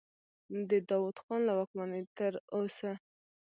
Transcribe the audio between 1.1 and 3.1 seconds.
خان له واکمنۍ تر اوسه.